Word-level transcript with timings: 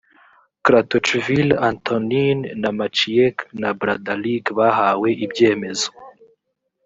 kratochvil 0.65 1.49
antonin 1.69 2.37
na 2.61 2.69
maciek 2.79 3.35
nabradalik 3.61 4.45
bahawe 4.57 5.09
ibyemezo 5.25 5.89